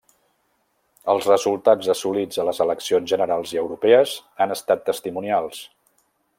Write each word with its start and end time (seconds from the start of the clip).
Els 1.13 1.27
resultats 1.31 1.89
assolits 1.95 2.41
a 2.43 2.47
les 2.49 2.63
eleccions 2.67 3.13
generals 3.13 3.53
i 3.57 3.61
europees 3.65 4.17
han 4.47 4.59
estat 4.59 4.85
testimonials. 4.91 5.65